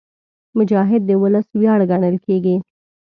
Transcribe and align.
مجاهد 0.57 1.01
د 1.05 1.11
ولس 1.21 1.47
ویاړ 1.59 1.79
ګڼل 1.91 2.15
کېږي. 2.25 2.55